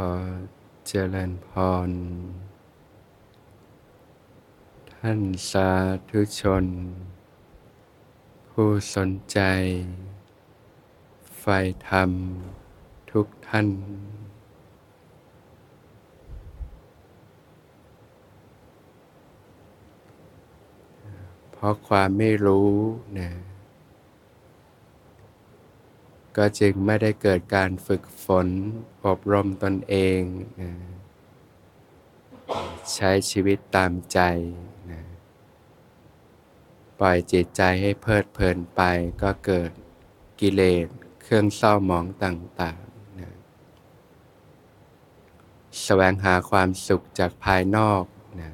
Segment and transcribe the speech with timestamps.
[0.00, 0.14] ขอ
[0.86, 1.48] เจริญพ
[1.88, 1.90] ร
[4.92, 5.70] ท่านสา
[6.10, 6.64] ธุชน
[8.48, 9.40] ผู้สนใจ
[11.38, 11.58] ใฝ่
[11.88, 12.10] ธรรม
[13.10, 13.68] ทุกท่าน
[21.52, 22.70] เพราะความไม่รู้
[23.18, 23.30] นะ
[26.36, 28.48] ก็จึงไม่ได้เกิดการฝึกฝน
[29.06, 30.20] อบรมตนเอง
[30.60, 30.70] นะ
[32.94, 34.18] ใช้ชีวิตตามใจ
[34.90, 35.02] นะ
[37.00, 38.80] ปล่อยจิตใจให้เพลิดเพลินไป
[39.22, 39.70] ก็เกิด
[40.40, 40.86] กิเลส
[41.22, 43.34] เครื่องเศร้าหมองต่างๆนะ
[45.82, 48.04] แสวงหาความสุขจากภายนอก
[48.40, 48.50] นะ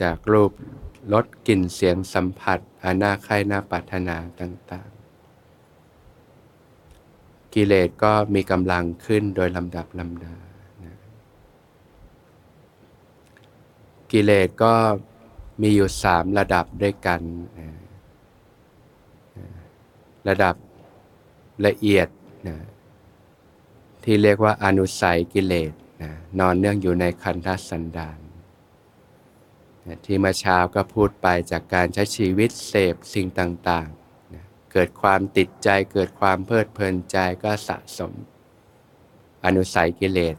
[0.00, 0.52] จากรูป
[1.12, 4.97] รสกลิ่นเสียงสัมผัสอานาใครนาปรารถนาต่างๆ
[7.58, 10.34] กิเลสก็มีกำลังขึ้นโดยลำดับลำดา
[10.84, 10.94] นะ
[14.12, 14.74] กิเลสก็
[15.62, 17.20] มีอยู่สามระดับด้วยกัน
[17.58, 17.68] นะ
[20.28, 20.54] ระดับ
[21.66, 22.08] ละเอียด
[22.48, 22.56] นะ
[24.04, 28.18] ที่เรียกว่าอนุสัยกิเลสนะนอนเนื่องอยู่ในคันธสันดาน
[29.86, 33.88] นะที่เมื่อเช้าก็พูดไปจากการใช้ชีวิตเสพสิ่งต่าง
[34.78, 38.12] กิดความติดใจเกิดความเพลิดเพลินใจก็สะสม
[39.44, 40.36] อนุสัยกิเลส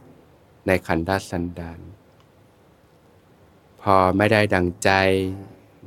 [0.66, 1.80] ในคันธสันดาน
[3.80, 4.90] พอไม่ได้ดังใจ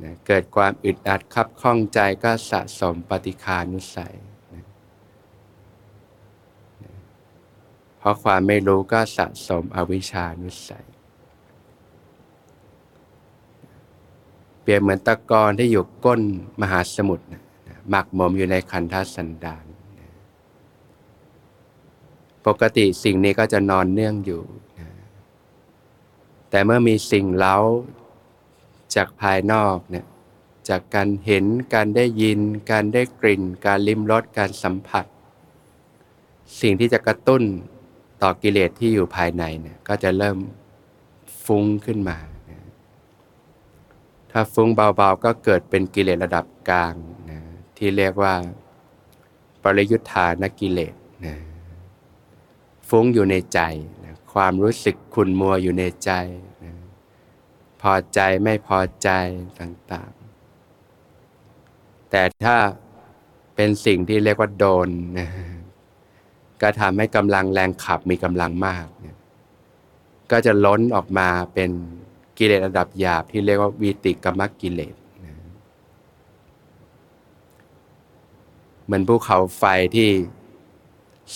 [0.02, 4.14] นะเกิดความอึดอัดคับข้องใจก็สะสมปฏิคานุสัย
[4.54, 4.64] นะ
[7.98, 10.86] เพราะความไม่รู้ก็สะสมอวิชานุสัย
[14.62, 16.20] เปรียบเหมือนตะกอนที่อยู่ก้น
[16.60, 17.43] มหาสมุทรนะ
[17.88, 19.64] หมักหมมอยู่ในคันธสันดาน
[22.46, 24.42] ปกติสิ่งนี้ก็จะนอนเนื่องอยู่
[26.50, 27.56] แต่เมื่อมีสิ่งเล้า
[28.94, 30.06] จากภายนอกเนี่ย
[30.68, 31.44] จากการเห็น
[31.74, 32.40] การได้ยิน
[32.70, 35.06] การได้กลิ่น การลิ้มรส การสัมผัส
[36.60, 37.42] สิ่งที่จะกระตุ้น
[38.22, 40.36] ต่อกิเลสที่อยู่ภายในเนี่ย ก็จะเริ่ม
[41.44, 42.18] ฟุ้งขึ้นมา
[44.30, 46.94] ถ้าฟุ้งเบาๆ ก็เกิดเป็นกิเลสระดับกลาง
[47.84, 48.34] ที่เรียกว่า
[49.62, 51.36] ปริยุทธานกิเลสนะ
[52.88, 53.60] ฟุ้งอยู่ในใจ
[54.04, 56.10] นะความรู้สึกขุนมัวอยู่ในใจ
[56.64, 56.72] นะ
[57.82, 59.08] พอใจไม่พอใจ
[59.60, 62.56] ต่างๆ แต่ถ้า
[63.54, 65.28] เป็นสิ่งที่เรียกว่าโดนนะ
[66.62, 69.16] ก็ทำให้กำลังแรงขับมีกำลังมากนี่ย
[70.30, 71.70] ก็จะล้นออกมาเป็น
[72.38, 75.34] กิเลสระดับหยาบที่เรียกว่าวีติกรรมกิเลสนะ
[78.84, 79.64] เหมือนภูเขาไฟ
[79.96, 80.10] ที่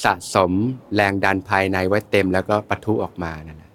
[0.04, 0.52] สะสม
[0.94, 3.72] แรงดันภายในไว้เต็มแล้วก็ปะทุออกมานั่นแหละ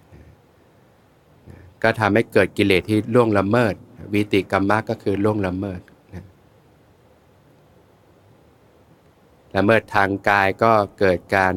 [1.83, 3.73] ก็ทำให้เกิดกิเลสที่ล่วงละเมิด
[4.13, 5.81] วีติกรรมะก็คือล่วงละเมิด
[6.13, 6.25] นะ
[9.55, 11.55] ละเมิดทางกายก็เกิดการ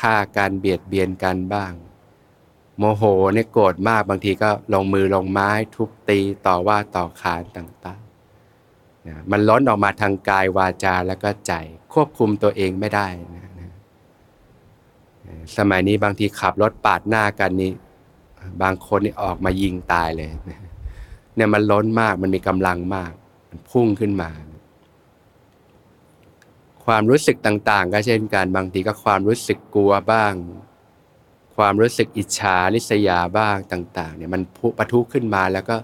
[0.00, 1.72] ฆ่าการเบียดเบียนกันบ้าง
[2.78, 3.02] โมโห
[3.34, 8.01] เนี่ยโกรธมากบางทีก็ลงมือลงไม้ทุบตีต่อว่าต่อขานต่างๆ
[9.08, 11.52] นะมันล้นออกมาทางกายวาจาแล้วก็ใจ
[11.92, 13.70] ควบคุมตัวเองไม่ได้นะนะ
[15.56, 17.72] สมัยนี้บางทีขับรถปาดหน้ากันนี่
[18.62, 20.28] บางคนนี่ออกมายิงตายเลย
[21.36, 23.12] เนี่ยมันล้นมากมันมีกำลังมาก
[23.48, 24.30] มันพุ่งขึ้นมา
[26.84, 30.32] ความรู้สึกต่างๆ ก็เช่นกันบางทีก็ความรู้สึกกลัวบ้าง
[31.56, 34.42] ความรู้สึกอิจฉาริษยาบ้างต่าง ๆ เนี่ยมัน
[34.78, 35.76] ปะทุขึ้นมาแล้วก็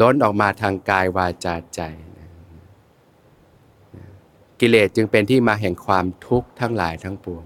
[0.00, 1.80] ล้นออกมาทางกายวาจาใจ
[4.60, 7.44] กิเลสจึงเป็นที่มาแห่งความทุกข์ทั้งหลายทั้งปวง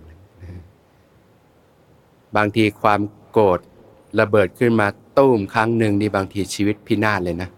[2.36, 3.00] บางทีความ
[3.32, 3.60] โกรธ
[4.20, 4.86] ระเบิดขึ้นมา
[5.18, 7.48] ตุ้มครั้งหนึ่งนี่บางทีชีวิตพินาศเลยนะ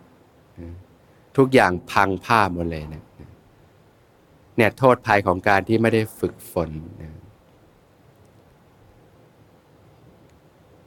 [1.36, 3.02] ทุกอย่างพังผ้าหมดเลยนะ
[4.56, 7.12] เนี่ยโทษภัยของการที่ไม่ได้ฝึกฝนนะ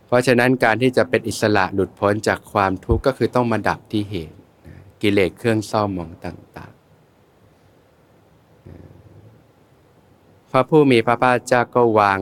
[0.05, 6.83] เพราะฉะนั้นการที่จะเป็นอิสระหลุดพ้นจากความทุกข์ก็คือต้องมาดับที่เหตุนะกิเลสเครื่องเศร้าหมองต่างๆ
[10.55, 12.19] พระผู้มีพระภาคเจ้าก็วาง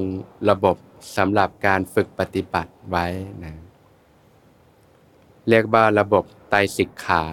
[0.50, 0.78] ระบบ
[1.18, 3.06] สำหรับการฝึกปฏิบัติไว้
[3.44, 3.54] นะ
[5.50, 7.24] เรียกว่าระบบไตสิกขา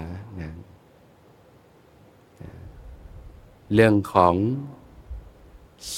[0.41, 0.50] นะ
[3.75, 4.35] เรื่องของ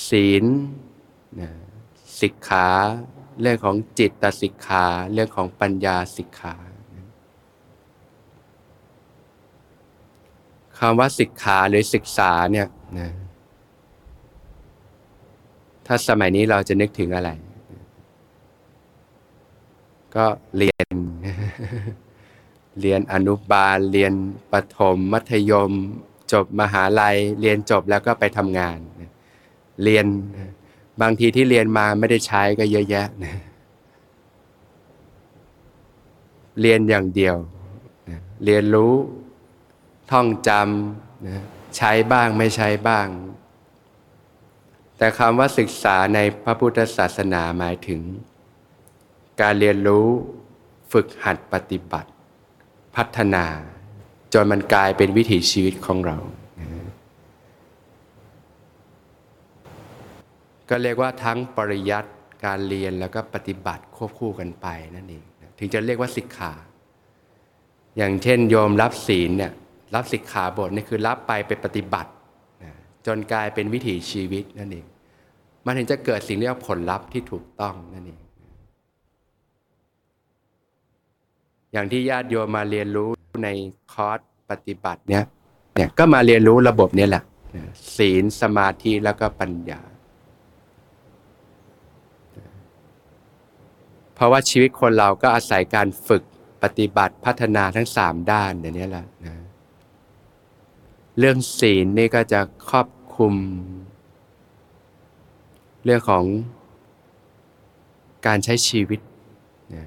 [0.08, 0.44] ศีล
[1.40, 1.50] นะ
[2.20, 2.68] สิกขา
[3.40, 6.54] เรื่องของจิตตสิกขา เรื่องของปัญญาสิกขา
[10.78, 12.68] คำว่าสิกขาหรือศึกษาเนี่ย
[13.00, 13.10] นะ
[15.92, 17.30] ถ้าสมัยนี้เราจะนึกถึงอะไร
[20.16, 20.26] ก็
[20.56, 20.94] เรียน
[22.80, 24.12] เรียนอนุบาล เรียน
[24.52, 25.72] ประถม มัธยม
[26.32, 28.78] จบมหาลัย เรียนจบแล้วก็ไปทำงาน
[29.84, 30.06] เรียน
[31.00, 33.34] บางทีที่เรียนมาไม่ได้ใช้ก็เยอะแยะนะ
[36.60, 37.36] เรียนอย่างเดียว
[38.08, 38.94] นะเรียนรู้
[40.10, 41.36] ท่องจำนะ
[41.76, 43.06] ใช้บ้างไม่ใช้บ้าง
[45.02, 48.00] แต่คำว่าศึกษาในพระพุทธศาสนาหมายถึง
[49.40, 50.06] การเรียนรู้
[50.92, 52.10] ฝึกหัดปฏิบัติ
[52.96, 53.44] พัฒนา
[54.32, 56.16] จนมันกลายเป็นวิถีชีวิตของเรา
[60.68, 62.10] ก็เรียกว่าทั้งปริยัติ
[62.44, 65.24] การเรียนแล้วก็ปฏิบัติควบคู่กันไปนั่นเอง
[65.58, 66.52] ถึงจะเรียกว่าสิกขา
[67.96, 69.52] อย่างเช่นโยมรับศีลเนี่ย
[69.94, 72.10] รับสิกขาบทนี่คือรับไปไปปฏิบัติ
[73.06, 74.86] จนกลายเป็นวิถีชีวิตนั่นเอง
[75.64, 78.20] มันถึงจะเกิดสิ่งเรียกผลลัพธ์ที่ถูกต้องนั่นเอง
[81.72, 83.10] อย่างที่ญาติโยมมาเรียนรู้
[83.44, 83.48] ใน
[83.92, 84.18] คอร์ส
[84.50, 85.24] ปฏิบัติเนี่ย
[85.76, 87.22] เนี่ยก็มาเรียนรู้ระบบนี้แหละ
[87.96, 89.80] ศีลสมาธิแล้วก็ปัญญา
[94.14, 96.22] เพราะว่าชีวิตคนเราก็อาศัยการฝึก
[96.62, 99.34] ปฏิบัติพัฒนาทั้งสามด้านอย่างนี้แหละนะ
[101.20, 102.40] เรื่องศีลนี่ก็จะ
[102.70, 103.34] ครอบคลุม
[105.84, 106.24] เรื่องของ
[108.26, 109.00] การใช้ชีวิต
[109.74, 109.86] นะ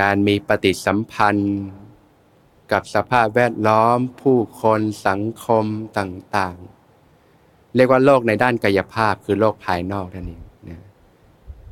[0.00, 1.60] การมีปฏิสัมพันธ์
[2.72, 5.64] กับสภาพแวดล้อม ผู้คนสังคม
[5.98, 10.42] ต่างๆ เรียกว่าโลกในด้านกายภาพคือโลกภายนอกนั่นเอง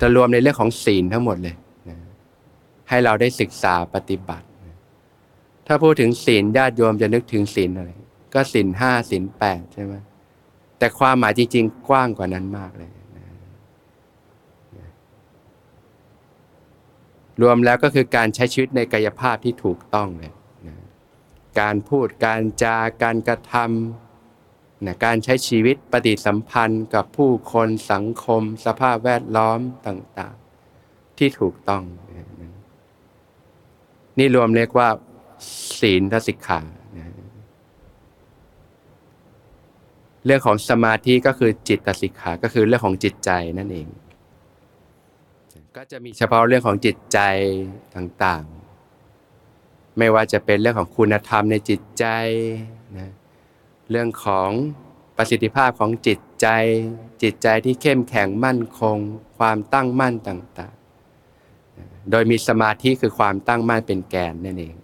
[0.01, 1.57] จะรวมในเรื่องของศีลทั้งหมดเลย
[1.89, 1.99] นะ
[2.89, 4.47] ให้เราได้ศึกษาปฏิบัติ
[5.73, 7.91] ถ้าพูดถึงศีลญาติโยมจะนึกถึงศีลอะไร
[8.35, 9.95] ก็ศีลห้าศีลแปดใช่ไหม
[10.79, 14.91] แต่ความหมายจริง ๆ กว้างกว่านั้นมากเลยนะ
[17.43, 20.33] รวมแล้วก็คือการใช้ชีวิตในกายภาพที่ถูกต้องเลย
[20.67, 20.77] นะ
[21.61, 30.35] การพูดการจาการกระทำนะการใช้ชีวิตปฏิสัมพันธ์กับผู้คนสังคม สภาพแวดล้อมต่าง
[30.77, 31.83] ๆ ที่ถูกต้อง
[34.19, 34.91] นี่รวมเรียกว่า
[35.79, 36.61] ศีลทศิกขา
[40.27, 43.89] เรื่องของสมาธิก็คือจิตตสิกขาก็คือเรื่องของจิตใจนั่นเอง
[45.77, 47.19] ก็จะมีเฉพาะเรื่องของจิตใจ
[47.97, 52.05] ต่างๆ ไม่ว่าจะเป็นเรื่องของคุณธรรมในจิตใจ
[52.99, 53.11] นะ
[53.91, 54.51] เรื่องของ
[55.17, 56.47] ประสิทธิภาพของจิตใจ
[57.23, 58.97] จิตใจที่เข้มแข็งมั่นคง
[59.39, 64.75] ความตั้งมั่นต่างๆ โดยมีสมาธิคือความตั้งมั่นเป็นแกนนั่นเอง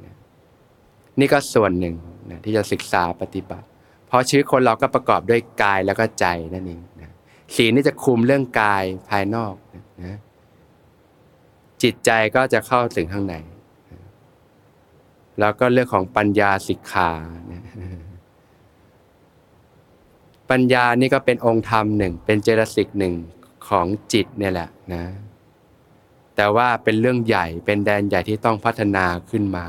[1.20, 1.94] นี่ก็ส่วนหนึ่ง
[2.30, 3.66] นะที่จะศึกษาปฏิบัติ
[4.06, 7.10] เพราะชีวิตคนเราก็ประกอบด้วยกายแล้วก็ใจนั่นเองนะ
[7.54, 9.54] ศีลนี่จะคุมเรื่องกายภายนอก
[10.04, 10.16] นะ
[11.82, 13.34] จิตใจก็จะเข้าถึงข้างใน
[15.40, 17.10] แล้วก็เรื่องของปัญญาสิกขา
[17.52, 17.62] นะ
[20.50, 23.14] ปัญญานี่ก็เป็นองค์ธรรมหนึ่ง เป็นเจตสิกหนึ่ง
[23.68, 25.04] ของจิตเนี่ยแหละนะ
[26.36, 29.66] แต่ว่าเป็นเรื่องใหญ่เป็นแดนใหญ่ที่ต้องพัฒนาขึ้นมา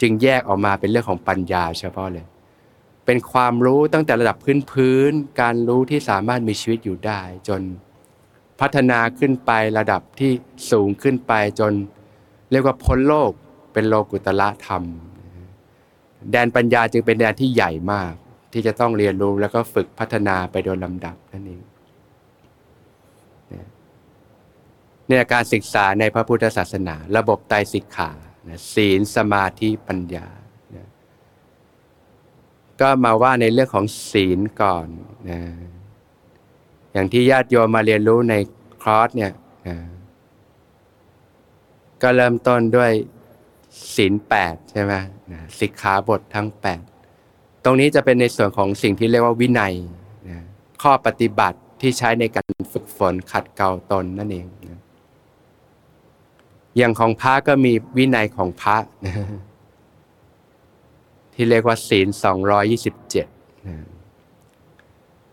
[0.00, 2.26] จึงแยกออกมาเป็นเรื่องของปัญญาเฉพาะเลย
[3.06, 7.60] เป็นความรู้ตั้งแต่ระดับพื้นพื้น การรู้ที่สามารถมีชีวิตอยู่ได้ จน
[8.60, 10.30] พัฒนาขึ้นไประดับที่
[10.70, 11.72] สูงขึ้นไปจน
[12.50, 13.30] เรียกว่าพ้นโลก
[13.72, 14.82] เป็นโลกุตละธรรม
[16.32, 18.12] แดนปัญญาจึงเป็นแดนที่ใหญ่มาก
[18.52, 21.62] ที่จะต้องเรียนรู้แล้วก็ฝึกพัฒนาไปโดยลำดับนั่นเอง
[25.08, 28.10] เนี่ยการศึกษาในพระพุทธศาสนา ระบบไตรสิกขา
[28.72, 30.26] ศีลสมาธิปัญญา
[32.80, 34.86] ก็มาว่าในเรื่องของศีลก่อน
[35.30, 35.40] นะ
[36.92, 38.34] อย่างที่ญาติโยมมาเรียนรู้ใน
[38.82, 39.32] คอร์สเนี่ย
[39.68, 39.76] นะ
[42.02, 42.92] ก็เริ่มต้นด้วย
[43.94, 44.94] ศีลแปดใช่ไหม
[45.32, 46.82] นะสิกขาบททั้งแปด
[47.64, 49.74] ตรงนี้จะเป็นในส่วนของสิ่งที่เรียกว่าวินัย
[50.28, 50.38] นะ
[50.82, 54.46] ข้อปฏิบัติที่ใช้ในการฝึกฝนขัดเกลาตนนั่นเอง
[56.78, 59.14] อย่างของพระก็มีวินัยของพระนะ
[61.34, 63.26] ที่เรียกว่าศีลสองรอยี่สิบเจ็ด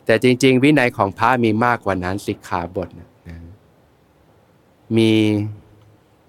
[0.06, 3.10] แต่จริง ๆ วินัยของพระมีมากกว่านั้นสิกขาบทนะ
[4.98, 5.14] มี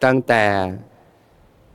[0.05, 0.45] ตั้งแต่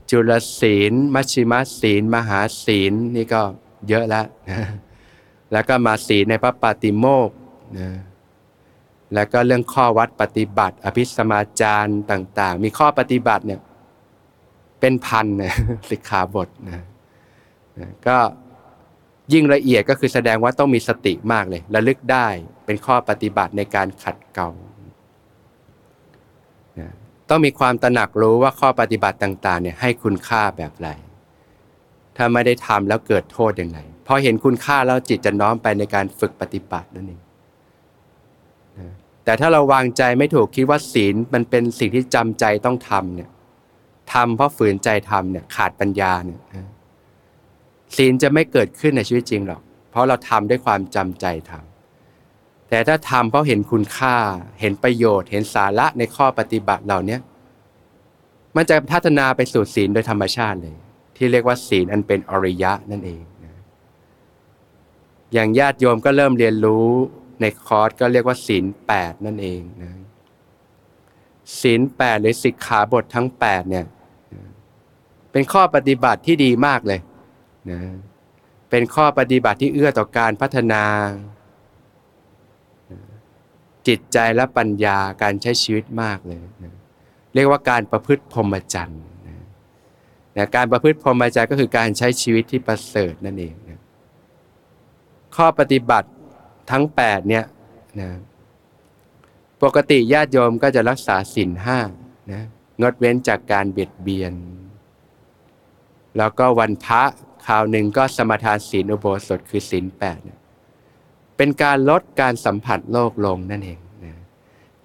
[0.10, 3.42] จุลศีล มัชชิมศีล มหาศีล นี่ก็
[3.90, 4.26] เยอะแล้ว
[5.52, 7.30] แล้วก็มาศีลในพระปาติโมก
[7.80, 7.90] นะ
[9.14, 13.60] แล้วก็เรื่องข้อวัดปฏิบัติ อภิสมาจารต่างๆ มีข้อปฏิบัติเนี่ย
[14.80, 15.56] เป็นพันนะ
[15.90, 16.86] สิกขาบทนะ
[18.08, 18.18] ก็
[19.34, 22.28] ยิ่งละเอียดก็คือแสดงว่าต้องมีสติมากเลยระลึกได้
[22.66, 24.50] เป็นข้อปฏิบัติในการขัดเกลา
[27.30, 30.90] ต้องมีความตระหนักรู้ว่าข้อปฏิบัติต่างๆเนี่ยให้คุณค่าแบบไร
[32.18, 37.22] ถ้าไม่ได้ทำแล้วเกิดโทษอย่างไรพอเห็นคุณค่าแล้วจิตจะน้อมไปในการฝึกปฏิบัตินั่นเอง
[39.26, 43.30] แต่ถ้าเราวางใจไม่ถูกคิดว่าศีลมันเป็นสิ่งที่จำใจต้องทำเนี่ย
[44.14, 46.40] ทำเพราะฝืนใจทำเนี่ยขาดปัญญาเนี่ย
[47.98, 49.62] ศีลจะไม่เกิดขึ้นในชีวิตจริงหรอก
[49.92, 54.16] เพราะเราทำด้วยความจำใจทำแต่ถ้าทำเพราะเห็นคุณค่า
[54.62, 57.18] เห็นประโยชน์ เห็นสาระในข้อปฏิบัติเหล่านี้
[58.56, 60.76] มันจะพัฒนาไปสู่ศีลโดยธรรมชาติเลย
[61.16, 63.54] ที่เรียกว่าศีลอันเป็นอริยะนั่นเองนะ
[65.34, 66.88] อย่างญาติโยมก็เริ่มเรียนรู้
[67.42, 69.92] ในคอร์สก็เรียกว่าศีลแปดนั่นเองนะ
[71.60, 73.86] ศีลแปดหรือสิกขาบททั้งแปดเนี่ย
[75.32, 77.00] เป็นข้อปฏิบัติที่ดีมากเลย
[77.72, 77.80] นะ
[78.70, 80.84] เป็นข้อปฏิบัติที่เอื้อต่อการพัฒนา
[83.88, 86.74] จิตใจและปัญญาการใช้ชีวิตมากเลยนะ
[87.34, 89.02] เรียกว่าการประพฤติพรหมจรรย์
[90.38, 93.80] นะการประพฤติพรหมจรรย์ก็คือการใช้ชีวิตที่ประเสริฐนั่นเองนะ
[95.36, 96.10] ข้อปฏิบัติ
[96.70, 97.46] ทั้ง 8 เนี่ย
[98.02, 98.10] นะ
[99.64, 101.80] ปกติญาติโยมก็จะรักษาศีลห้า
[102.32, 102.44] นะ
[102.82, 104.34] งดเว้นจากการเบียดเบียน
[106.18, 107.04] แล้วก็วันพระ
[107.46, 110.20] คราวหนึ่งก็สมทานศีลอุโบสถคือศีลแปด
[111.38, 114.14] เป็นการลดการสัมผัสโลกลงนั่นเองนะ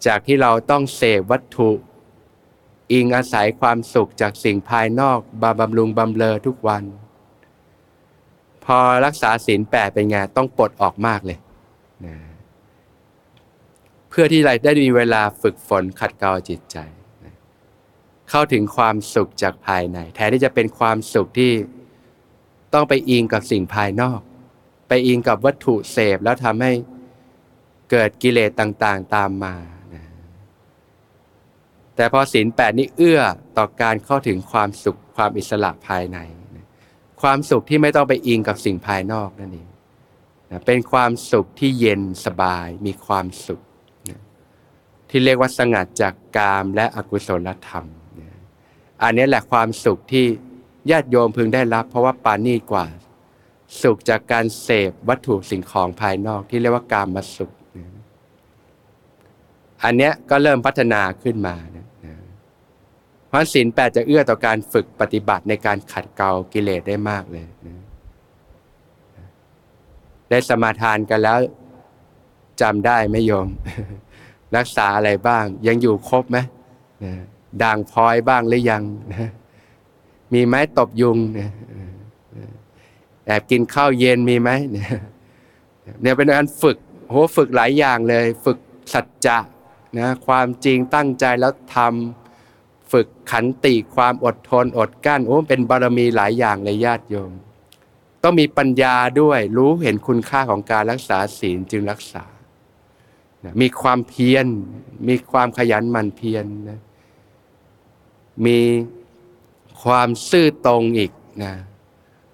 [0.07, 1.71] จากที่เราต้องเสพวัตถุ
[2.93, 6.85] อิงอาศัยความสุขจากสิ่งภายนอกบาบำรุงบำเลอทุกวัน
[8.65, 11.39] พอรักษาศีลแปดเป็นไงต้องปลดออกมากเลย
[12.05, 12.17] นะ
[14.09, 16.77] เพื่อที่เราได้มีเวลาฝึกฝนขัดเกลาจิตใจ
[17.25, 17.35] นะ
[18.31, 21.53] เข้าถึงความสุขจากภายใน แทนที่จะเป็นความสุขที่
[22.75, 24.21] ต้องไปอิงกับสิ่งภายนอก
[24.89, 26.73] ไปอิงกับวัตถุเสพแล้วทำให้
[27.91, 29.55] เกิดกิเลสต่างๆ ตามมา
[29.95, 30.05] นะ
[31.97, 33.21] แต่พอศีลแปดนี่เอื้อ
[33.57, 36.19] ต่อการเข้าถึงความสุขความอิสระภายใน
[37.23, 39.69] ความสุขที่ไม่ต้องไปอิงกับสิ่งภายนอกนั่นเอง
[40.51, 43.61] นะเป็นความสุขที่เย็นสบายมีความสุข
[44.11, 44.21] นะ
[45.09, 47.87] ที่เรียกว่าสงัดจากกามและอกุศลธรรม
[48.21, 48.29] นะ
[49.03, 50.27] อันนี้แหละความสุขที่
[50.91, 52.87] ญาติโยมพึงได้รับ เพราะว่าปานีกว่า
[53.83, 57.87] สุขจากการเสพวัตถุสิ่งของภายนอกที่เรียกว่าการมาสุขนะ
[59.85, 61.87] อันเนี้ยก็เริ่มพัฒนาขึ้นมานะ
[63.29, 67.86] เพราะศีลแปดจะเอื้อต่อการฝึกปฏิบัติในการขัดเกลากิเลสได้มากเลยนะ
[70.31, 71.39] ได้สมาทานกันแล้ว
[72.61, 73.49] จำได้ไหมโยม
[74.57, 76.39] รักษาอะไรบ้าง ยังอยู่ครบไหม
[77.63, 78.83] ด่างพลอยบ้างหรือยัง
[80.33, 81.19] มีไหมตบยุง
[83.27, 86.77] แอบกินข้าวเย็นมีไหมเนี่ยเป็นการฝึก
[87.09, 88.59] โหฝึกหลายอย่างเลย ฝึก
[88.93, 89.39] สัจจะ
[89.99, 97.31] นะความจริงตั้งใจแล้วทำฝึกขันติความอดทนอดกั้นโอ้เป็นบารมีหลายอย่างเลยญาติโยม
[98.29, 102.25] ต้องมีปัญญาด้วยรู้เห็นคุณค่าของการรักษาศีลจึงรักษา
[103.61, 104.47] มีความเพียร
[105.09, 106.81] มีความขยันหมั่นเพียรนะ
[108.47, 108.59] มี
[109.83, 111.13] ความซื่อตรงอีก
[111.45, 111.53] นะ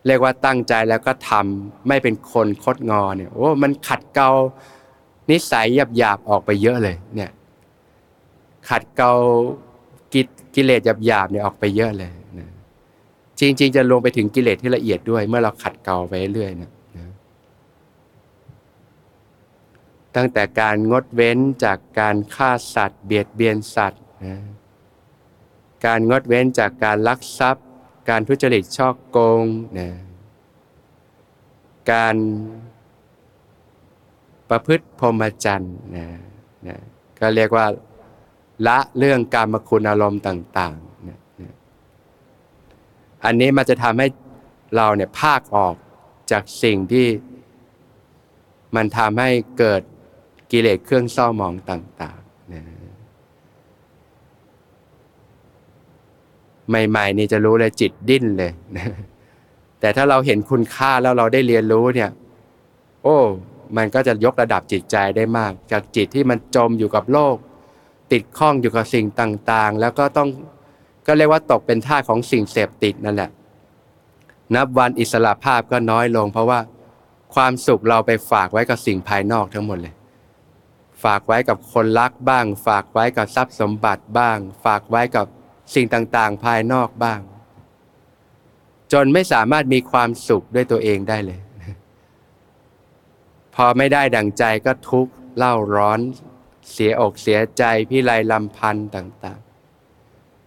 [0.07, 4.31] เรียกว่าตั้งใจแล้วก็ทำไม่เป็นคนคดงอเนี่ยโอ้มันขัดเกลา
[5.31, 7.31] นิสัยหยาบๆออกไปเยอะเลยเนี่ย
[8.69, 9.13] ขัดเกลา
[10.55, 12.13] กิเลสหยาบๆเนี่ยออกไปเยอะเลย
[13.43, 16.71] จริงๆ จะลงไปถึงกิเลสที่ละเอียดด้วย เมื่อเราขัดเกลาไปเรื่อยๆนะ
[20.17, 24.37] ตั้งแต่การงดเว้นจากการฆ่าสัตว์ เบียดเบียนสัตว์นะ
[25.87, 27.67] การงดเว้นจากการลักทรัพย์
[28.09, 29.45] การทุจริตช่อโกง
[29.79, 29.89] นะ
[31.93, 32.17] การ
[34.51, 36.07] ประพฤติพรหมจรรย์นะ
[36.69, 36.79] นะ
[37.19, 37.67] ก็เรียกว่า
[38.67, 40.92] ละเรื่องการมคุณอารมณ์ต่างๆ
[43.25, 44.07] อันนี้มันจะทำให้
[44.77, 45.75] เราเนี่ยภาคออก
[46.31, 47.07] จากสิ่งที่
[48.77, 49.83] มันทำให้เกิด
[50.51, 52.63] กิเลสเครื่องเศร้ามองต่างๆนะ
[56.69, 58.87] ใหม่ ๆ นี่จะรู้เลยจิตดิ้นเลยนะ
[59.81, 62.11] แต่ถ้าเราเห็นคุณค่าแล้วเราได้เรียนรู้เนี่ย
[63.03, 63.19] โอ้
[63.77, 67.37] มันก็จะยกระดับจิตใจได้มาก จากจิตที่มันจมอยู่กับโลก
[68.13, 70.29] ติดข้องอยู่กับสิ่งต่างๆ แล้วก็ต้อง
[71.07, 73.31] ก็เรียกว่าตกเป็นท่าของสิ่งเสพติดนั่นแหละ
[74.55, 76.61] นับวันอิสระภาพก็น้อยลง เพราะว่า
[77.35, 79.95] ความสุขเราไปฝากไว้กับสิ่งภายนอกทั้งหมดเลย
[81.05, 85.27] ฝากไว้กับคนรักบ้าง ฝากไว้กับทรัพย์สมบัติบ้าง ฝากไว้กับ
[85.75, 87.21] สิ่งต่างๆ ภายนอกบ้าง
[88.93, 91.41] จนไม่สามารถมีความสุขด้วยตัวเองได้เลย
[93.55, 96.01] พอไม่ได้ดังใจก็ทุกข์เล่าร้อน
[96.73, 99.52] เสียอกเสียใจพิไรลำพันธ์ต่าง ๆ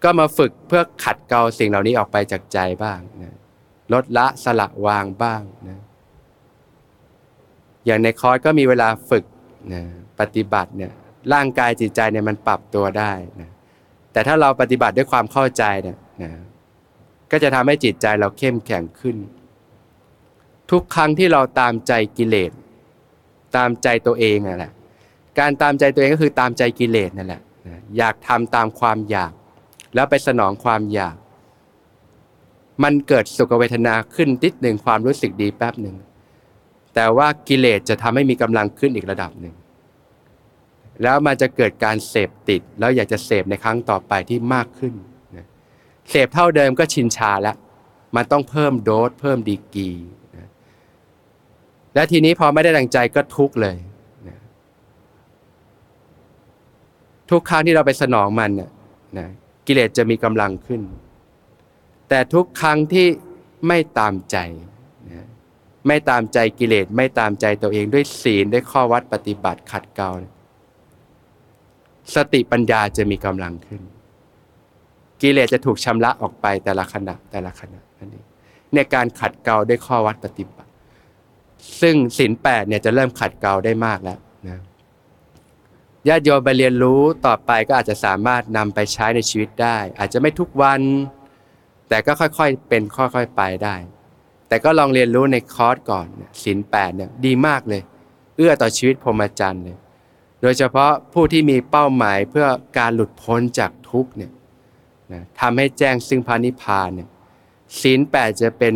[0.05, 3.35] ก็มาฝึกเพื่อขัดเกลาสิ่งเหล่านี้ออกไปจากใจบ้างนะ
[3.93, 5.79] ลดละสละวางบ้างนะ
[7.85, 9.25] อย่างในคอร์สก็มีเวลาฝึก
[9.73, 9.81] นะ
[10.19, 10.91] ปฏิบัติเนี่ย
[11.33, 13.49] ร่างกายจิตใจเนี่ยมันปรับตัวได้นะ
[14.11, 16.31] แต่ถ้าเราปฏิบัติด้วยความเข้าใจเนี่ยนะ
[17.31, 19.17] ก็จะทำให้จิตใจเราเข้มแข็งขึ้น
[20.71, 22.51] ทุกครั้งที่เราตามใจกิเลส
[23.55, 24.71] ตามใจตัวเองนั่นแหละ
[25.39, 29.33] การตามใจตัวเองก็คือตามใจกิเลสนั่นแหละนะอยากทำตามความอยาก
[29.95, 31.15] แล้วไปสนองความอยาก
[32.83, 35.95] มันเกิดสุขเวทนาขึ้นติดหนึ่งความรู้สึกดีแป๊บหนึ่ง
[36.95, 39.55] แต่ว่ากิเลสจะทำให้มีกำลังขึ้นอีกระดับหนึ่ง
[41.03, 44.93] แล้วมันจะเกิดการเสพติด แล้วอยากจะเสพในครั้งต่อไปที่มากขึ้น
[46.09, 47.55] เสพเท่าเดิมก็ชินชาแล้ว
[48.15, 49.89] มันต้องเพิ่มโดสเพิ่มดีกี
[51.95, 53.77] และทีนี้พอไม่ได้ดังใจก็ทุกข์เลย
[57.31, 58.71] ทุกครั้งที่เราไปสนองมันนะ
[59.19, 59.29] นะ
[59.67, 60.81] กิเลสจะมีกำลังขึ้น
[62.09, 63.07] แต่ทุกครั้งที่
[63.67, 64.37] ไม่ตามใจ
[65.11, 65.27] นะ
[65.87, 70.23] ไม่ตามใจกิเลสไม่ตามใจตัวเองด้วยศีลด้วยข้อวัดปฏิบัติขัดเกลาน
[72.15, 73.81] สติปัญญาจะมีกำลังขึ้น
[75.21, 78.25] กิเลสจะถูกชำระออกไปแต่ละขณะแต่ละขณะนั่นเอง
[78.75, 80.69] ในการขัดเกลาด้วยข้อวัดปฏิบัติ
[81.81, 84.59] ซึ่งศีลแปดเนี่ยจะเริ่มขัดเกลาได้มากแล้วนะ
[86.07, 90.81] ญาติโยมไปเรียนรู้ต่อไปก็อาจจะสามารถนำไปใช้ในชีวิตได้ อาจจะไม่ทุกวัน
[91.89, 93.75] แต่ก็ค่อยๆเป็นค่อยๆไปได้
[94.47, 96.07] แต่ก็ลองเรียนรู้ในคอร์สก่อน
[96.43, 97.81] ศีลแปดเนี่ยดีมากเลย
[98.35, 99.77] เอื้อต่อชีวิตพรหมจรรย์เลย
[100.41, 102.47] โดยเฉพาะผู้ที่มีเป้าหมายเพื่อ
[102.77, 104.31] การหลุดพ้นจากทุกเนี่ย
[105.13, 107.09] นะทำให้แจ้งซึ่งพานิพานเนี่ย
[107.81, 108.75] ศีลแปดจะเป็น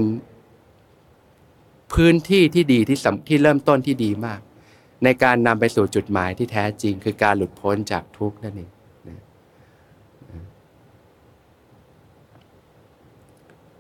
[1.94, 4.40] พื้นที่ที่ดีที่ที่เริ่มต้นที่ดีมาก
[5.04, 8.72] ในการนำไปสู่จุดหมายที่แท้จริง คือการหลุดพ้นจากทุกข์นั่นเอง
[9.08, 9.20] นะ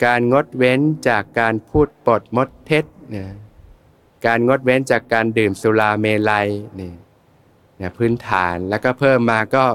[0.05, 0.79] การงดเว้น
[1.09, 3.25] จากการพูดปดมดเท็จนะ
[4.25, 6.47] การงดเว้นจากการดื่มสุราเมลัย
[6.79, 6.93] นี่
[7.81, 9.65] นะพื้นฐานแล้วก็เพิ่มมาก็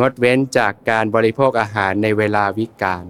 [0.00, 3.04] งดเว้นจากการบริโภคอาหารในเวลาวิกาล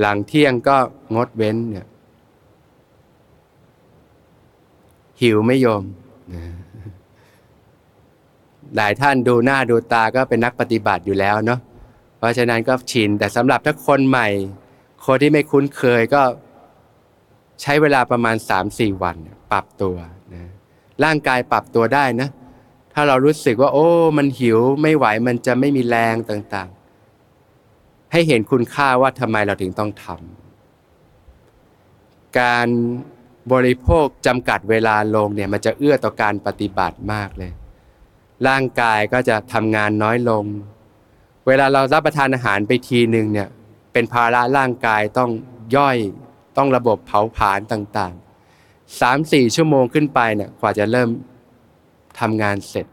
[0.00, 0.76] หลังเที่ยงก็
[1.14, 1.86] งดเว้นเนี่ย
[5.22, 5.82] หิวไม่ยอม
[8.76, 11.60] หลายท่านดูหน้าดูตาก็เป็นนักปฏิบัติอยู่แล้วเนาะ
[12.18, 14.28] เพราะฉะนั้นก็ชินแต่สำหรับถ้าคนใหม่
[15.06, 16.22] คนที่ไม่คุ้นเคยก็
[17.62, 19.16] ใช้เวลาประมาณสามสี่วัน
[19.52, 19.96] ปรับตัว
[20.34, 20.44] นะ
[21.04, 22.28] ร่างกายปรับตัวได้นะ
[22.94, 32.68] ถ้าเรารู้สึกว่า โอ้ มันหิวไม่ไหวมันจะไม่มีแรงต่างๆ ให้เห็นคุณค่าว่าทำไมเราถึงต้องทำการ
[33.52, 37.52] บริโภคจำกัดเวลาลงเนี่ยมันจะเอื้อต่อการปฏิบัติมากเลย
[38.48, 40.44] ร่างกายก็จะทำงานน้อยลง
[41.46, 43.48] เวลาเรารับประทานอาหารไปทีหนึ่งเนี่ย
[43.92, 45.30] เป็นภาระร่างกายต้อง
[45.76, 45.96] ย่อย
[46.56, 51.08] ต้องระบบเผาผลาญต่างๆสามสี่ชั่วโมงขึ้นไปเนี่ยกว่าจะเริ่ม
[52.20, 52.86] ทำงานเสร็จ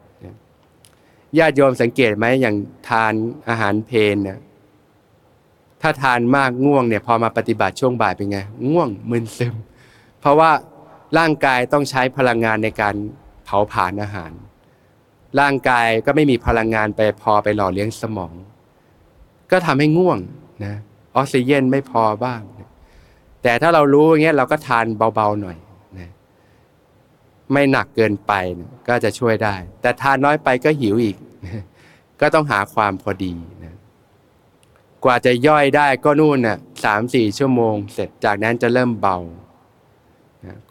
[1.38, 2.56] ญาติโยมสังเกตไหมอย่าง
[2.90, 3.14] ทาน
[3.50, 4.38] อาหารเพนเนี่ย
[5.82, 8.38] ถ้าทานมากง่วงเนี่ยพอมาปฏิบัติช่วงบ่ายเป็นไง
[8.70, 9.56] ง่วงมึนซึม
[10.26, 10.52] เพราะว่า
[11.18, 12.96] ร่างกายต้องใช้พลังงานในการ
[13.46, 14.32] เผาผลาญอาหาร
[15.40, 18.34] ร่างกายก็ไม่มีพลังงานไปพอไปหล่อเลี้ยงสมอง
[19.52, 20.20] ก็ทำให้ง่วง
[20.66, 20.76] นะ
[21.16, 22.42] ออกซิเจนไม่พอบ้าง
[23.44, 24.86] แต่ถ้าเรารู้อย่างเงี้ยเราก็ทาน
[25.16, 25.58] เบาๆหน่อย
[26.00, 26.10] นะ
[27.52, 28.34] ไม่หนักเกินไป
[28.88, 31.18] ก็จะช่วยได้ แต่ทานน้อยไปก็หิวอีก
[32.22, 33.34] ก็ต้องหาความพอดี
[33.64, 33.76] นะ
[35.04, 39.20] กว่าจะย่อยได้ก็นู่นน่ะสามสี่ชั่วโมง เสร็จจากนั้นจะเริ่มเบา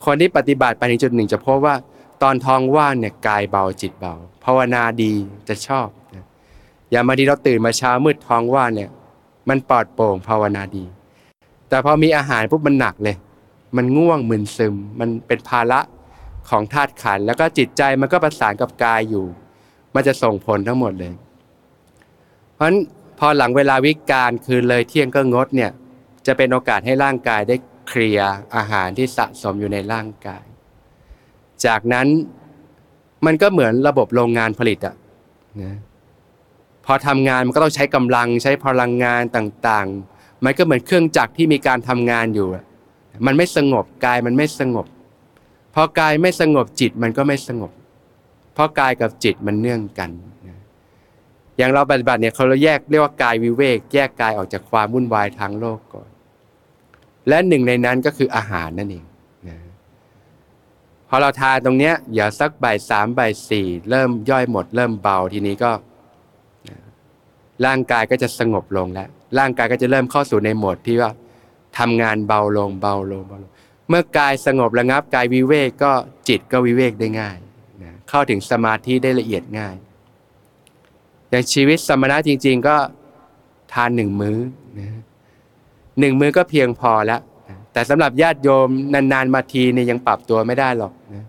[0.04, 1.74] คนที่ปฏิบัติไปถึงจุดหนึ่งจะพบว่า
[2.22, 5.12] ตอนท้องว่างเนี่ยกายเบาจิตเบาภาวนาดี
[5.48, 5.88] จะชอบ
[6.90, 8.90] อย่างบางทีเราตื่นมาเช้ามืดท้องว่างเนี่ย
[9.48, 10.84] มันปลอดโปร่งภาวนาดี
[11.68, 13.16] แต่พอมีอาหารปุ๊บมันหนักเลย
[13.76, 15.80] มันง่วงมึนซึม มันเป็นภาระ
[16.50, 19.24] ของธาตุขันแล้วก็จิตใจมันก็ประสานกับกายอยู่
[19.94, 21.14] มันจะส่งผลทั้งหมดเลย
[22.54, 22.76] เพราะฉะนั้น
[23.18, 25.70] พอหลังเวลาวิกาลคือเลยเที่ยงก็งดเนี่ย
[26.26, 27.56] จะเป็นโอกาสให้ร่างกายได้
[27.88, 30.44] เคลียร์อาหารที่สะสมอยู่ในร่างกาย
[31.66, 32.06] จากนั้น
[33.26, 34.96] มันก็เหมือนระบบโรงงานผลิตอะ
[35.62, 35.76] นะ
[36.86, 42.48] พอทำงานมันก็ต้องใช้กำลังใช้พลังงานต่างๆ มันก็เหมือนเครื่องจักรที่มีการทำงานอยู่
[43.26, 44.86] มันไม่สงบกายมันไม่สงบ
[45.74, 47.72] พอกายไม่สงบจิตมันก็ไม่สงบ
[48.54, 50.10] เพราะกายกับจิตมันเนื่องกัน
[50.46, 50.58] นะ
[51.56, 56.08] อย่างเราปฏิบัติเนี่ยเขาเราแยกเรียกว่ากายวิเวก แยกกายออกจากความวุ่นวายทางโลกก่อน
[57.28, 59.04] และหนึ่งในนั้นก็คืออาหารนั่นเอง
[59.48, 59.58] นะ
[61.08, 65.72] พอเราทานตรงเนี้ยอย่าสักบ่ายสามบ่ายสี่เริ่มย่อยหมด เริ่มเบาทีนี้ก็
[67.66, 69.08] ร่างกายก็จะสงบลงแล้ว
[69.38, 71.10] ร่างกายก็จะเริ่มเข้าสู่ในโหมดที่ว่า
[71.78, 73.50] ทำงานเบาลงเบาลงเบาลง
[73.88, 75.92] เมื่อกายสงบระงับ กายวิเวกก็
[76.28, 77.36] จิตก็วิเวกได้ง่าย
[77.82, 79.74] นะเข้าถึงสมาธิได้ละเอียดง่าย
[81.30, 82.76] อย่างชีวิตสมณะจริง ๆ ก็
[83.72, 84.38] ทานหนึ่งมื้อ
[84.78, 84.88] นะ
[85.98, 87.20] หนึ่งมื้อก็เพียงพอแล้ว
[87.72, 91.24] แต่สำหรับญาติโยมนานๆมาทีเนี่ยยังปรับตัวไม่ได้หรอกนะ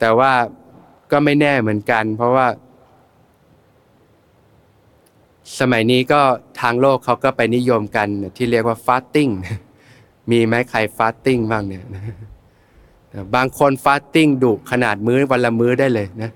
[0.00, 0.32] แต่ว่า
[1.10, 2.46] ก็ไม่แน่เหมือนกัน เพราะว่า
[5.60, 6.20] สมัยนี้ก็
[6.60, 9.28] ทางโลกเขาก็ไปนิยมกัน ที่เรียกว่า fasting
[10.30, 11.84] มีไหมใคร fasting บ้างเนี่ย
[13.34, 16.30] บางคน fasting ดุขนาดมื้อวันละมื้อได้เลยนะ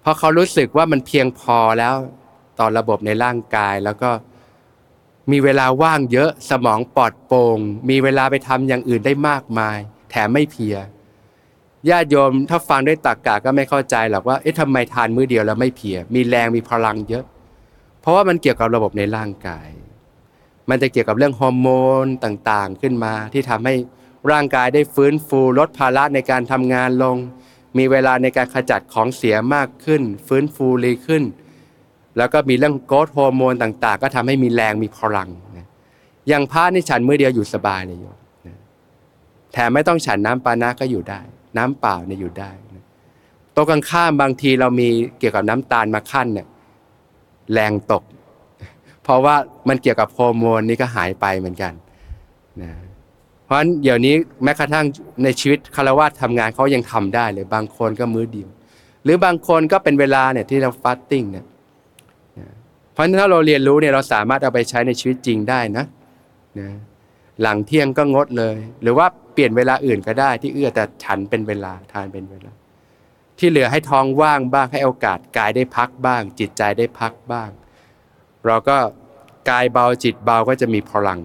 [0.00, 1.94] เพราะเขารู้สึกว่ามันเพียงพอแล้ว
[2.58, 4.10] ต่อระบบในร่างกายแล้วก็
[5.30, 7.58] มีเวลาว่างเยอะสมองปลอดโปร่ง
[7.90, 9.78] มีเวลาไปทำอย่างอื่นได้มากมาย
[10.10, 10.76] แถมไม่เพีย
[11.88, 17.24] ญาติโยมถ้าฟังด้วยตรกกะก็ไม่เข้าใจหรอกว่าเอ๊ะทำไมทานมื้อเดียวแล้วไม่เพีย มีแรงมีพลังเยอะ
[18.00, 19.68] เพราะว่ามันเกี่ยวกับระบบในร่างกาย
[20.70, 21.68] มันจะเกี่ยวกับเรื่องฮอร์โม
[22.04, 23.74] นต่างๆ ขึ้นมาที่ทำให้
[24.30, 27.16] ร่างกายได้ฟื้นฟูลดภาระในการทำงานลง
[27.78, 31.22] มีเวลาในการขจัดของเสียมากขึ้น ฟื้นฟูรีขึ้น
[32.16, 35.66] แล้วก็มีเรื่องโกรทฮอร์โมนต่างๆ ก็ทำให้มีแรงมีพลังนะ
[36.28, 38.56] อย่างพระนี่ฉันมือเดียวอยู่สบายเลยโยมนะ
[39.52, 41.20] แถมไม่ต้องฉันน้ำปานะก็อยู่ได้
[41.56, 42.84] น้ำเปล่าเนี่ยอยู่ได้นะ
[43.56, 46.46] ตัวกันข้ามบางทีเรามีเกี่ยวกับน้ำตาลมาขั้นเนี่ย
[47.52, 48.02] แรงตก
[49.02, 49.36] เพราะว่า
[49.68, 51.72] มันเกี่ยวกับฮอร์โมนนี่ก็หายไปเหมือนกัน
[52.62, 52.70] นะ
[53.44, 54.86] เพราะฉะนั้นเดี๋ยวนี้แม้กระทั่ง
[55.24, 58.48] ในชีวิตคารวะทำงานเขายังทำได้เลยบางคนก็มื้อเดียว
[59.04, 61.44] หรือบางคนก็เป็นเวลาเนี่ยที่เราฟาสติ้งเนี่ย
[62.94, 65.84] เพราะถ้าเราเรียนรู้เนี่ยเราสามารถเอาไปใช้ในชีวิตจริงได้นะ
[66.60, 66.68] นะ
[67.42, 72.52] หลังเที่ยงก็งดเลย หรือว่าเปลี่ยนเวลาอื่นก็ได้ที่เอื้อแต่ฉันเป็นเวลาทานเป็นเวลา
[73.38, 77.50] ที่เหลือให้ท้องว่างบ้างให้โอกาสกายได้พักบ้าง จิตใจได้พักบ้าง
[78.46, 78.76] เราก็
[79.50, 81.20] กายเบาจิตเบาก็จะมีพลัง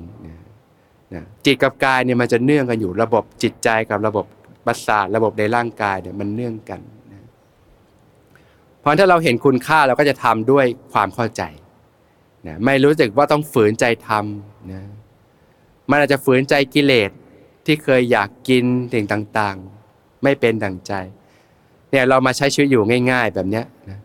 [1.16, 4.26] นะจิตกับกายเนี่ยมันจะเนื่องกันอยู่ระบบจิตใจกับระบบ
[4.66, 6.82] ประสาทระบบในร่างกายเนี่ยมันเนื่องกัน
[8.80, 11.42] เพราะถ้าเราเห็นคุณค่าเราก็จะทำด้วยความเข้าใจ
[12.48, 14.82] นะไม่รู้สึกว่าต้องฝืนใจทำนะ
[15.90, 17.12] มันอาจจะฝืนใจกิเลส
[17.66, 20.94] ที่เคยอยากกินสิ่งต่างๆ ไม่เป็นดังใจ
[21.92, 24.00] เนี่ยเรามาใช้ชีวิตอยู่ง่าย ๆ แบบเนี้ยนะ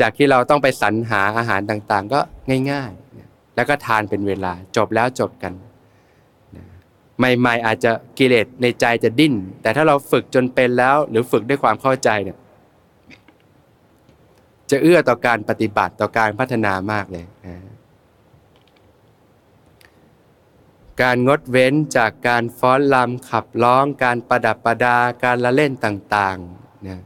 [0.00, 2.20] จากที่เราต้องไปสรรหาอาหารต่างๆ ก็
[2.70, 5.52] ง่ายๆนะแล้วก็ทานเป็นเวลาจบแล้วจบกัน
[6.56, 6.64] นะ
[7.38, 12.36] ใหม่ๆอาจจะกิเลสในใจจะดิ้น แต่ถ้าเราฝึกจนเป็นแล้ว หรือฝึกด้วยความเข้าใจเนี่ย
[14.70, 17.24] จะเอื้อต่อการปฏิบัติต่อการพัฒนามากเลย
[21.02, 27.00] การงดเว้นจากการฟ้อนลำขับร้อง การประดับประดาการละเล่นต่างๆนะ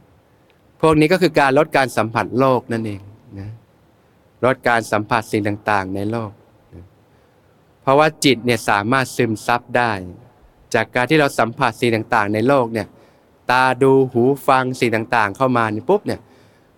[0.81, 3.01] พวกนี้ก็คือการลดการสัมผัสโลกนั่นเอง
[3.39, 3.49] นะ
[4.45, 6.31] ลดการสัมผัสสิ่งต่างๆ ในโลก
[6.73, 6.85] นะ
[7.81, 9.91] เพราะว่าจิตเนี่ยสามารถซึมซับได้
[10.73, 12.87] จากการที่เราสัมผัสสิ่งต่างๆ ในโลกเนี่ย
[13.51, 16.19] ตาดูหูฟังสิ่งต่างๆ เข้ามาปุ๊บเนี่ย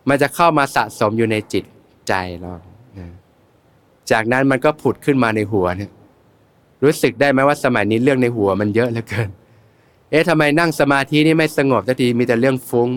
[0.10, 1.64] มันจะเข้ามาสะสมอยู่ในจิต
[2.08, 2.54] ใจเรา
[3.00, 3.08] นะ
[4.12, 5.92] จากนั้นมันก็ผุดขึ้นมาในหัวเนี่ย
[6.84, 9.30] รู้สึกได้ไหมว่าสมัยนี้เรื่องในหัวมันเยอะเหลือเกิน
[10.10, 12.90] เอ๊ะทำไมนั่งสมาธินี่ไม่สงบสักทีมีแต่เรื่องฟุง้ง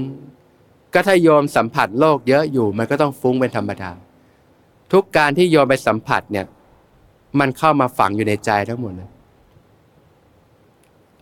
[0.94, 3.90] ก็ถ้าโยมสัมผัสโลกเยอะอยู่มันก็ต้องฟุ้งเป็นธรรมดา
[4.92, 6.46] ทุกการที่โยมไปสัมผัสเนี่ย
[7.38, 9.10] มันเข้ามาฝังอยู่ในใจทั้งหมดเลย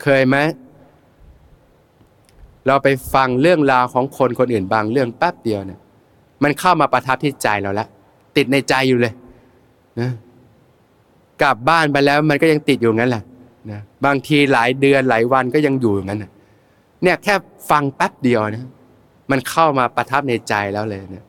[0.02, 0.36] เคยไหม
[2.66, 5.80] เราไปฟังเรื่องราวของคนคนอื่นบางเรื่องแป๊บเดียวเนี่ย
[6.42, 7.88] มันเข้ามาประทับที่ใจเราแล้ว
[8.36, 9.12] ติดในใจอยู่เลย
[10.00, 10.10] นะ
[11.42, 13.22] กลับบ้านไปแล้วมันก็ยังติดอยู่งั้นแหละ
[13.70, 16.20] นะบางทีหลายเดือนหลายวันก็ยังอยู่อย่างนั้น
[17.02, 17.34] เนี่ยแค่
[17.70, 18.66] ฟังแป๊บเดียวนะ
[19.30, 21.24] มันเข้ามาประทับในใจแล้วเลยเนี่ย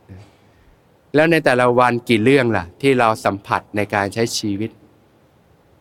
[1.16, 4.70] แล้วในแต่ละวันกี่เรื่องล่ะ ที่เราสัมผัสในการใช้ชีวิต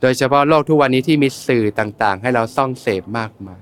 [0.01, 3.61] โดยเฉพาะโลกทุกวันนี้ที่มีสื่อต่างๆ ให้เราซ่องเสพมากมาย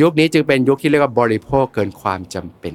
[0.00, 2.74] ยุคนี้จึงเป็นยุคที่เรียกว่าบริโภคเกินความจำเป็น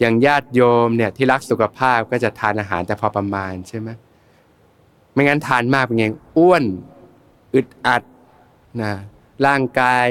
[0.00, 3.88] อย่างญาติโยมเนี่ยที่รักสุขภาพก็จะทานอาหารแต่พอประมาณใช่ไหม
[5.12, 6.06] ไม่งั้นทานมากเป็นไง
[6.36, 6.64] อ้วน
[7.54, 8.02] อึดอัด
[8.82, 8.92] นะ
[9.46, 10.04] ร่างกาย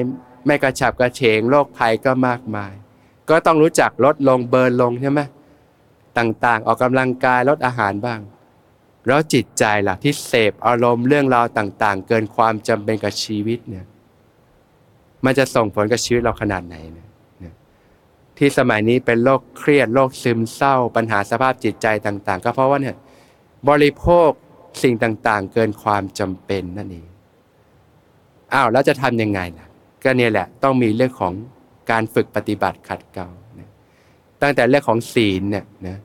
[0.46, 2.74] ไม่กระฉับกระเฉงโรคภัยก็มากมาย
[3.30, 5.22] ก็ต้องรู้จักลดลงเบิร์นลงใช่ไหม
[6.18, 8.20] ต่างๆ ออกกำลังกายลดอาหารบ้าง
[9.08, 13.86] แล้วจิตใจล่ะที่เสพอารมณ์เรื่องราวต่าง ๆ เกินความจำเป็นกับชีวิตเนี่ย
[15.26, 17.10] มันจะส่งผลกับชีวิตเราขนาดไหนเนี่ย
[18.38, 22.96] ที่สมัยนี้เป็นโรคเครียดโรคซึมเศร้า ปัญหาสภาพจิตใจต่าง ๆ ก็เพราะว่าเนี่ย
[23.70, 24.30] บริโภค
[24.84, 27.08] สิ่งต่าง ๆ เกินความจำเป็นนั่นเอง
[28.54, 29.68] อ้าวแล้วจะทำยังไงล่ะ
[30.04, 31.34] ก็เนี่ยแหละต้องมีเรื่องของ
[31.92, 33.28] การฝึกปฏิบัติขัดเกลา
[33.60, 33.62] น
[34.42, 35.98] ตั้งแต่เรื่องของศีลเนี่ยนะ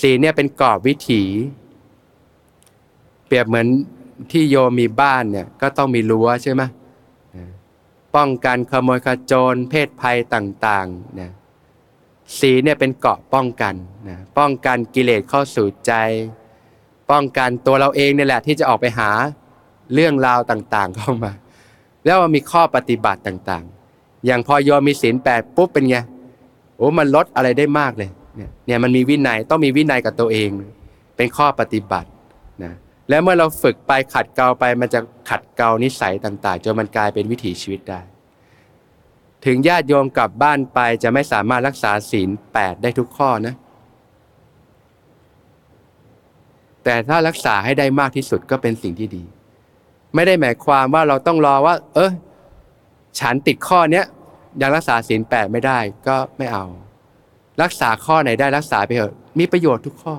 [0.00, 1.22] ศีลเนี่ยเป็นกรอบวิถี
[3.30, 3.68] เปรียบเหมือน
[4.32, 6.62] ที่โยมมีบ้านเนี่ยก็ต้องมีรั้วใช่ไหม
[8.16, 11.30] ป้องกันขโมยขโจรเพศภัยต่างๆนะ
[12.38, 13.74] ศีลเนี่ยเป็นเกาะป้องกัน
[14.08, 15.92] นะป้องกันกิเลสเข้าสู่ใจ
[17.10, 19.10] ป้องกันตัวเราเองเนี่ยแหละที่จะออกไปหา
[19.94, 21.32] เรื่องราวต่างๆเข้ามา
[22.04, 25.96] แล้วมันมีข้อปฏิบัติต่างๆ อย่างพอโยมมีศีลแปดปุ๊บเป็นไง
[26.76, 30.48] โอ้มันลดอะไรได้มากเลยเนี่ยเนี่ยมันมีวินัยต้องมีวินัยกับตัวเอง
[31.16, 32.08] เป็นข้อปฏิบัติ
[32.64, 32.72] นะ
[33.10, 38.00] แล้วเมื่อเราฝึกไปขัดเกลาไป มันจะขัดเกลานิสัยต่างๆจนมันกลายเป็นวิถีชีวิตได้
[39.44, 43.54] ถึงญาติโยมกลับบ้านไปจะไม่สามารถรักษาศีลแปดได้ทุกข้อนะ
[46.84, 49.24] แต่ถ้ารักษาให้ได้มากที่สุดก็เป็นสิ่งที่ดี
[50.14, 52.12] ไม่ได้หมายความว่าเราต้องรอว่า เออ
[53.20, 54.04] ฉันติดข้อเนี้ย
[54.60, 56.64] ยังรักษาศีลแปดไม่ได้ก็ไม่เอา
[57.62, 60.14] รักษาข้อไหนได้รักษาไปเถอะมีประโยชน์ทุกข้อ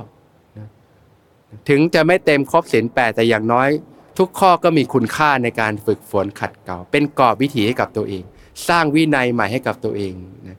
[1.70, 3.70] ถึงจะไม่เต็มครบศีลแปดแต่อย่างน้อย
[4.18, 8.24] ทุกข้อก็มีคุณค่าในการฝึกฝนขัดเกลาเป็นกรอบวิถีให้กับตัวเอง
[8.68, 10.14] สร้างวินัยใหม่ให้กับตัวเอง
[10.48, 10.58] นะ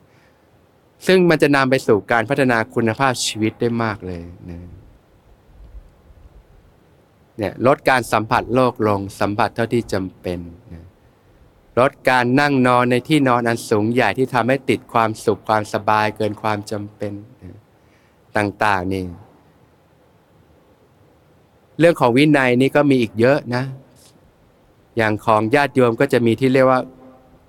[1.07, 4.59] ซึ่งมันจะนำไปสู่การพัฒนาคุณภาพชีวิตได้มากเลยนะ
[7.37, 10.39] เนี่ยลดการสัมผัสโลกลงสัมผัสเท่าที่จำเป็น
[10.73, 10.83] นะ
[11.79, 17.57] ลดการนั่งนอนในที่นอนอันสูงใหญ่ที่ทำให้ติดความสุขความสบายเกินความจำเป็นนะ
[18.37, 19.03] ต่าง ๆ นี่
[21.79, 23.63] เรื่องของวินัยนี่ก็มีอีกเยอะนะ
[24.97, 26.79] อย่างของญาติโยมก็จะมีที่เรียกว่า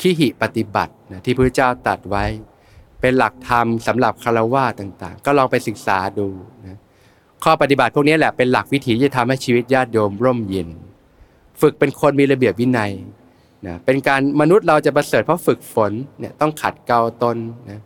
[0.01, 2.25] ขีหิปฏิบัตินะที่พระเจ้าตรัสไว้
[3.01, 6.29] เป็นหลักธรรมสำหรับคารวะต่างๆ ก็ลองไปศึกษาดู
[6.67, 6.79] นะ
[7.45, 10.69] ข้อปฏิบัติพวกนี้แหละเป็นหลักวิถีที่จะทำให้ชีวิตญาติโยมร่มเย็น
[11.61, 12.93] ฝึกเป็นคนมีระเบียบวินัย
[13.67, 17.37] นะเป็นการมนุษย์เราจะประเสริฐเพราะฝึกฝนเนี่ยต้องขัดเกลาตน
[17.71, 17.81] นะ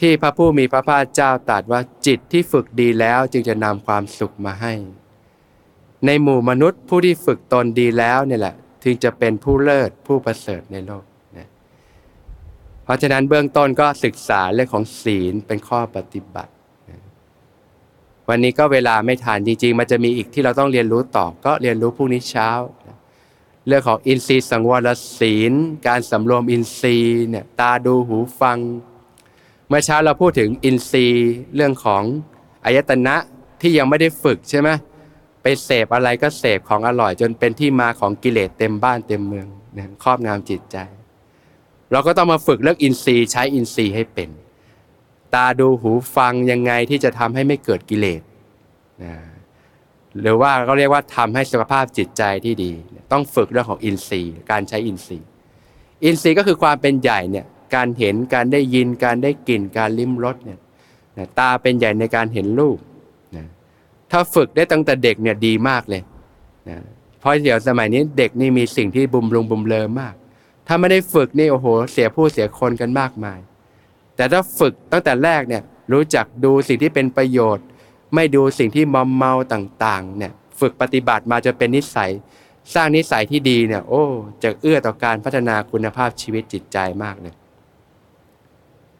[0.00, 4.72] ที่พระผู้มีพระภาคเจ้าตรัสว่าจิตที่ฝึกดีแล้วจึงจะนำความสุขมาให้
[6.06, 11.04] ในหมู่มนุษย์ผู้ที่ฝึกตนดีแล้วเนี่ยแหละ ถึงจะเป็นผู้เลิศผู้ประเสริฐในโลก
[11.38, 11.48] นะ
[12.84, 16.52] เพราะฉะนั้นเบื้องต้นก็ศึกษาเรื่องของศีลเป็นข้อปฏิบัติ
[16.90, 17.00] นะ
[18.28, 22.50] วันนี้ก็เวลาไม่ทานจริง ๆ มันจะมีอีกที่เราต้องเรียนรู้ต่อก็เรียนรู้พรุ่งนี้เช้า
[22.88, 22.96] นะ
[23.66, 25.52] เรื่องของอินทรีย์สังวรศีล
[25.86, 28.58] การสำรวมอินทรีย์เนี่ยตาดูหูฟัง
[29.68, 32.02] เมื่อเช้าเราพูดถึงอินทรีย์เรื่องของ
[32.64, 33.16] อายตนะ
[33.60, 34.68] ที่ยังไม่ได้ฝึกใช่ไหม
[35.42, 40.76] ไปเสพอะไรก็เสพของอร่อย จนเป็นที่มาของกิเลสเต็มบ้านเต็มเมืองนะครอบงำจิตใจ
[41.92, 44.30] เราก็ต้องมาฝึกเรื่องอินทรีย์ใช้อินทรีย์ให้เป็น
[45.34, 48.22] ตาดูหูฟังยังไงที่จะทำให้ไม่เกิดกิเลส
[49.04, 49.14] นะ
[50.20, 52.72] หรือว่าเขาเรียกว่าทำให้สุขภาพจิตใจที่ดี
[53.12, 55.26] ต้องฝึกเรื่องของอินทรีย์ การใช้อินทรีย์
[56.04, 60.58] อินทรีย์ก็คือความเป็นใหญ่เนี่ยการเห็นการได้ยินการได้กลิ่นการลิ้มรสเนี่ย
[61.38, 62.78] ตาเป็นใหญ่ในการเห็นรูป
[64.10, 66.02] ถ้าฝึกได้ตั้งแต่เด็กเนี่ยดีมากเลย
[66.68, 66.78] นะ
[67.20, 70.14] เพราะเดี๋ยวสมัยนี้เด็กนี่มีสิ่งที่บุมรุงบุมเลอมาก
[70.66, 73.38] ถ้าไม่ได้ฝึกนี่โอ้โห เสียผู้เสียคนกันมากมาย
[74.16, 77.66] แต่ถ้าฝึกตั้งแต่แรกเนี่ยรู้จักดูสิ่งที่เป็นประโยชน์
[78.14, 82.10] ไม่ดูสิ่งที่มอมเมาต่างๆเนี่ยฝึกปฏิบัติมาจะเป็นนิสัย
[82.74, 84.02] สร้างนิสัยที่ดีเนี่ยโอ้
[84.42, 87.34] จะเอื้อต่อการพัฒนาคุณภาพชีวิตจิตใจมากเลย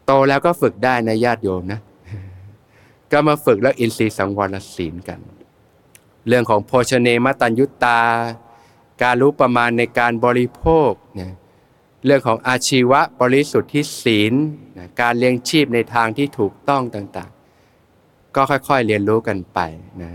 [0.07, 1.81] โตแล้วก็ฝึกได้นะญาติโยมนะ
[3.13, 5.21] ก็มาฝึกแล้วอินทรีย์สังวรศีลกัน
[6.29, 8.01] เรื่องของโภชเนมตัญยุตตา
[9.03, 11.33] การรู้ประมาณในการบริโภคเนี่ย
[12.07, 14.35] เรื่องของอาชีวะบริสุทธิศีล
[14.79, 19.59] นะการเลี้ยงชีพในทางที่ถูกต้องต่างๆ ก็ค่อยๆเรียนรู้กันไป
[20.03, 20.13] นะ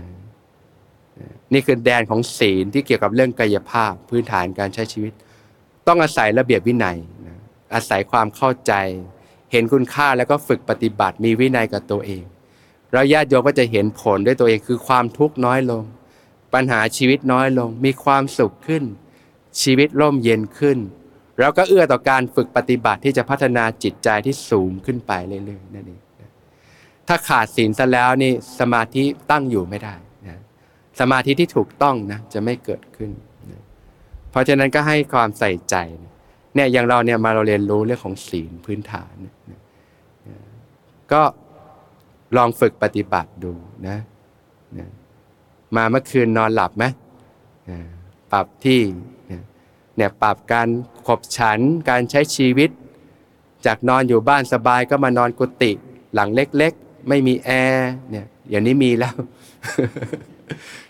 [1.52, 5.12] นี่คือแดนของศีลที่เกี่ยวกับเรื่องกายภาพพื้นฐานการใช้ชีวิต
[5.86, 7.36] ต้องอาศัยระเบียบวินัยนะ
[7.74, 8.72] อาศัยความเข้าใจ
[9.52, 12.24] เห็นคุณค่าแล้วก็ฝึกปฏิบัติมีวินัยกับตัวเอง
[12.96, 15.84] แล้วญาติโยมก็จะเห็นผลด้วยตัวเองคือความทุกข์น้อยลง
[16.54, 18.84] ปัญหาชีวิตน้อยลง มีความสุขขึ้น
[19.62, 20.78] ชีวิตร่มเย็นขึ้น
[21.38, 26.00] แล้วก็เอื้อต่อการฝึกปฏิบัติที่จะพัฒนาจิตใจที่สูงขึ้นไปเรื่อยๆนั่นเอง
[27.08, 29.94] ถ้าขาดศีลซะแล้วนี่สมาธิตั้งอยู่ไม่ได้
[30.26, 30.40] นะ
[31.00, 33.10] สมาธิที่ถูกต้องนะจะไม่เกิดขึ้น
[33.50, 33.60] นะ
[34.30, 35.76] เพราะฉะนั้นก็ให้ความใส่ใจ
[36.54, 39.60] เนี่ยอย่างเราเนี่ยมาเราเรียนรู้เรื่องของศีลพื้นฐานนะ
[41.12, 41.22] ก็
[42.36, 43.52] ลองฝึกปฏิบัติดู
[43.88, 43.98] นะ
[44.78, 44.88] นะ
[45.76, 46.84] มาเมื่อคืนนอนหลับไหม
[47.70, 47.78] นะ
[48.32, 48.80] ปรับที่
[49.96, 50.68] เนี่ยปรับการ
[51.06, 51.58] ขบฉัน
[51.90, 52.70] การใช้ชีวิต
[53.66, 55.72] จากนอนอยู่บ้านสบายก็มานอนกุฏิ
[56.14, 59.14] หลังเล็กๆ ไม่มีแอร์เนี่ยอย่างนี้มีแล้ว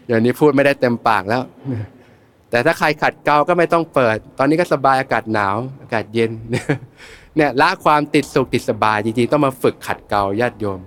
[0.09, 1.43] อย่างนี้พูดไม่ได้เต็มปากแล้ว
[2.51, 6.31] แต่แต่ถ้าใครขัดเกลาก็ไม่ต้องเปิด ตอนนี้ก็สบายอากาศหนาว อากาศเย็น
[7.37, 10.81] เนี่ยละความติดสุขติดสบายจริงๆต้องมาฝึกขัดเกลาญาติโยม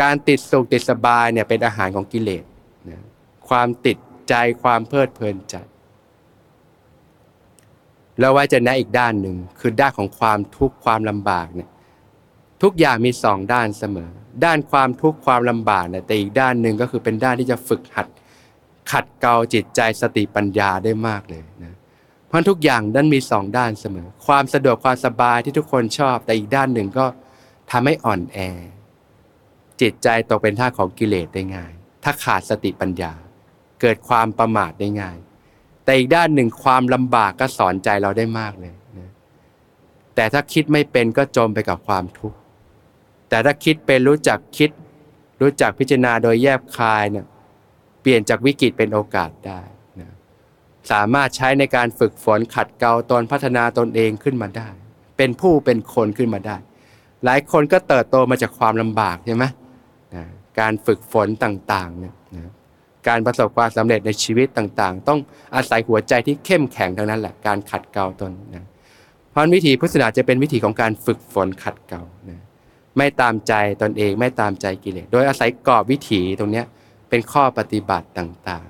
[0.00, 2.44] การติดสุขติดสบายเนี่ยเป็นอาหารของกิเลส
[2.90, 3.02] นะ
[3.48, 5.56] ความติดใจความเพลิดเพลินใจ
[8.18, 11.68] แล้วว่าจะแนะอีกด้านหนึ่งคือด้านของความทุกข์ความลำบากเนี่ย
[12.62, 14.10] ทุกอย่างมีสองด้านเสมอ
[14.44, 18.06] ด้านความทุกข์ความลำบากเนี่ยแต่อีกด้านหนึ่งก็คือเป็นด้านที่จะฝึกหัด
[18.90, 21.74] ขัดเกลาจิตใจสติปัญญาได้มากเลยนะ
[22.26, 27.06] เพราะทุกอย่างด้านมีสองด้านเสมอ ความสะดวกความสบายที่ทุกคนชอบ แต่อีกด้านหนึ่งก็
[27.70, 28.38] ทำให้อ่อนแอ
[29.82, 31.72] จิตใจตกเป็นท่าของกิเลสได้ง่าย
[32.04, 33.12] ถ้าขาดสติปัญญา
[33.80, 35.16] เกิดความประมาทได้ง่าย
[35.84, 39.10] แต่อีกด้านหนึ่งความลำบากก็สอนใจเราได้มากเลยนะ
[40.14, 42.38] แต่ถ้าคิดไม่เป็นก็จมไปกับความทุกข์
[43.28, 44.70] แต่ถ้าคิดเป็นรู้จักคิด
[45.40, 47.26] รู้จักพิจารณาโดยแยบคายเนี่ย
[48.00, 49.60] เปลี่ยนจากวิกฤตเป็นโอกาสได้
[50.00, 50.10] นะ
[50.90, 54.68] สามารถใช้ในการฝึกฝนขัดเกลาตนพัฒนาตนเองขึ้นมาได้
[55.16, 56.56] เป็นผู้เป็นคนขึ้นมาได้
[57.24, 59.44] หลายคนก็เติบโตมาจากความลำบากใช่ไหม
[60.14, 60.24] นะ
[60.60, 62.50] การฝึกฝนต่างๆเนี่ยนะ
[63.08, 65.18] การประสบความสำเร็จในชีวิตต่างๆ ต้อง
[65.54, 68.64] อาศัยหัวใจที่เข้มแข็งทั้งนั้นแหละการขัดเกลาตนนะ
[69.30, 72.40] เพราะวิธีพุทธศาสนาจะเป็นวิธีของการฝึกฝนขัดเกลานะ
[72.96, 76.62] ไม่ตามใจตนเองไม่ตามใจกิเลสโดยอาศัยกรอบวิถีตรงนี้
[77.08, 78.66] เป็นข้อปฏิบัติต่าง